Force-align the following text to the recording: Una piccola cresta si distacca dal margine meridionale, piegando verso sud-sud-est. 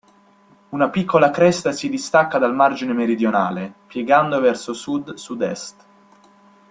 Una 0.69 0.89
piccola 0.89 1.29
cresta 1.29 1.71
si 1.73 1.87
distacca 1.87 2.39
dal 2.39 2.55
margine 2.55 2.91
meridionale, 2.91 3.71
piegando 3.85 4.39
verso 4.41 4.73
sud-sud-est. 4.73 5.85